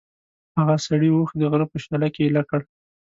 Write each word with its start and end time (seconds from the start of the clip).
هغه 0.57 0.75
سړي 0.85 1.09
اوښ 1.13 1.29
د 1.39 1.41
غره 1.51 1.65
په 1.71 1.77
شېله 1.83 2.07
کې 2.13 2.21
ایله 2.25 2.43
کړ. 2.49 2.61